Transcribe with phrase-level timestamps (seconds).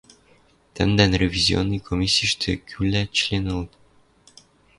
[0.73, 3.71] Тӓмдӓн ревизионный комиссиштӹ кӱвлӓ член ылыт?